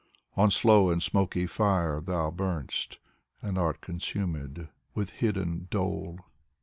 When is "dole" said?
5.69-6.17